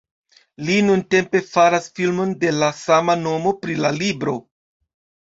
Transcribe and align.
Li 0.67 0.75
nuntempe 0.85 1.41
faras 1.49 1.85
filmon 1.99 2.31
de 2.43 2.53
la 2.63 2.69
sama 2.77 3.15
nomo 3.27 3.53
pri 3.65 3.75
la 3.83 3.93
libro. 3.99 4.35